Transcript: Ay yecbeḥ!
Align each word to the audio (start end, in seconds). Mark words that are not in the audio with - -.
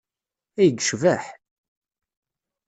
Ay 0.61 0.67
yecbeḥ! 0.69 1.23